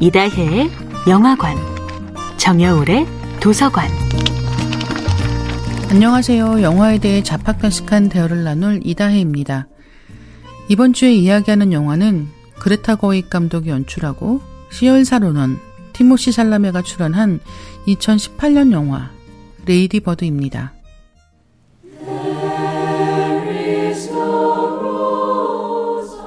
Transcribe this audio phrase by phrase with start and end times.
[0.00, 0.70] 이다혜의
[1.08, 1.56] 영화관,
[2.36, 3.04] 정여울의
[3.40, 3.88] 도서관.
[5.90, 6.62] 안녕하세요.
[6.62, 9.66] 영화에 대해 자팍다식한 대화를 나눌 이다혜입니다.
[10.68, 12.28] 이번 주에 이야기하는 영화는
[12.60, 14.40] 그레타 거익 감독이 연출하고
[14.70, 15.58] 시열사 로넌,
[15.94, 17.40] 티모시 살라메가 출연한
[17.88, 19.10] 2018년 영화
[19.66, 20.74] 레이디 버드입니다.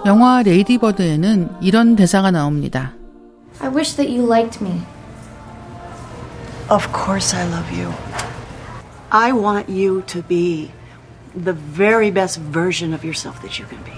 [0.06, 2.96] 영화 레이디 버드에는 이런 대사가 나옵니다.
[3.61, 4.83] I wish that you liked me.
[6.69, 7.93] Of course I love you.
[9.11, 10.71] I want you to be
[11.35, 13.97] the very best version of yourself that you can be.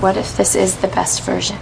[0.00, 1.58] What if this is the best version?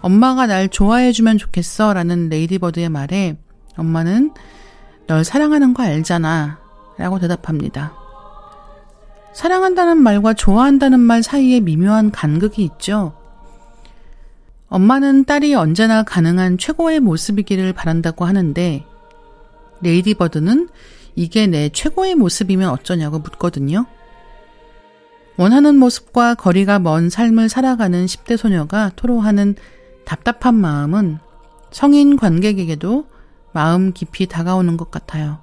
[0.00, 3.36] 엄마가 날 좋아해주면 좋겠어 라는 레이디버드의 말에
[3.76, 4.32] 엄마는
[5.06, 6.58] 널 사랑하는 거 알잖아
[6.96, 7.92] 라고 대답합니다.
[9.34, 13.14] 사랑한다는 말과 좋아한다는 말 사이에 미묘한 간극이 있죠.
[14.73, 18.83] 엄마는 딸이 언제나 가능한 최고의 모습이기를 바란다고 하는데
[19.81, 20.67] 레이디버드는
[21.13, 23.85] 이게 내 최고의 모습이면 어쩌냐고 묻거든요.
[25.37, 29.53] 원하는 모습과 거리가 먼 삶을 살아가는 10대 소녀가 토로하는
[30.05, 31.19] 답답한 마음은
[31.69, 33.05] 성인 관객에게도
[33.51, 35.37] 마음 깊이 다가오는 것 같아요.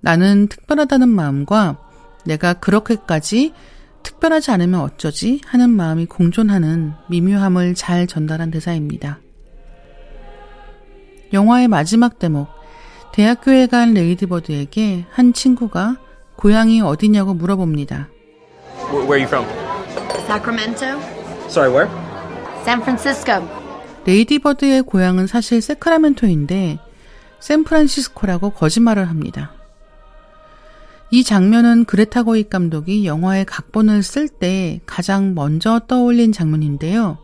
[0.00, 1.78] 나는 특별하다는 마음과
[2.24, 3.54] 내가 그렇게까지
[4.02, 9.20] 특별하지 않으면 어쩌지 하는 마음이 공존하는 미묘함을 잘 전달한 대사입니다.
[11.32, 12.48] 영화의 마지막 대목,
[13.12, 15.96] 대학교에 간 레이디버드에게 한 친구가
[16.36, 18.08] 고향이 어디냐고 물어봅니다.
[18.90, 19.46] Where are you from?
[20.26, 20.98] Sacramento?
[21.48, 21.90] Sorry, where?
[22.62, 23.46] San Francisco.
[24.04, 26.78] 레이디버드의 고향은 사실 새크라멘토인데
[27.40, 29.52] 샌프란시스코라고 거짓말을 합니다.
[31.12, 37.18] 이 장면은 그레타 거윅 감독이 영화의 각본을 쓸 때 가장 먼저 떠올린 장면인데요.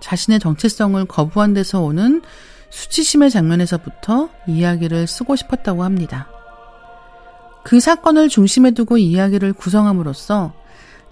[0.00, 2.22] 자신의 정체성을 거부한 데서 오는
[2.70, 6.28] 수치심의 장면에서부터 이야기를 쓰고 싶었다고 합니다.
[7.62, 10.52] 그 사건을 중심에 두고 이야기를 구성함으로써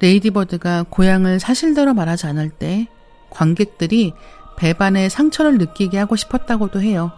[0.01, 2.89] 레이디버드가 고향을 사실대로 말하지 않을 때
[3.31, 4.13] 관객들이
[4.57, 7.13] 배반의 상처를 느끼게 하고 싶었다고도 해요.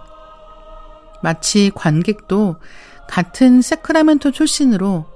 [1.22, 2.56] 마치 관객도
[3.08, 5.06] 같은 새크라멘토 출신으로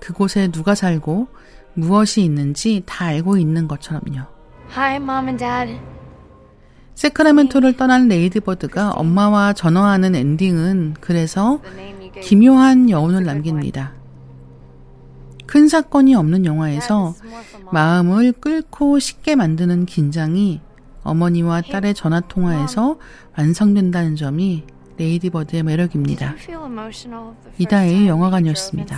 [0.00, 1.28] 그곳에 누가 살고
[1.74, 4.22] 무엇이 있는지 다 알고 있는 것처럼요.
[4.76, 5.80] Hi, Mom and Dad.
[6.94, 11.60] 새크라멘토를 떠난 레이디버드가 엄마와 전화하는 엔딩은 그래서
[12.22, 13.92] 기묘한 여운을 남깁니다.
[15.46, 17.14] 큰 사건이 없는 영화에서
[17.70, 20.60] 마음을 끓고 쉽게 만드는 긴장이
[21.02, 22.98] 어머니와 딸의 전화 통화에서
[23.38, 24.64] 완성된다는 점이
[24.98, 26.34] 레이디버드의 매력입니다.
[27.58, 28.96] 이다혜의 영화관이었습니다.